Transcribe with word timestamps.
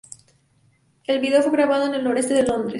El 1.03 1.19
video 1.21 1.43
fue 1.43 1.51
grabado 1.51 1.85
en 1.85 1.93
el 1.93 2.03
noroeste 2.03 2.33
de 2.33 2.41
Londres. 2.41 2.69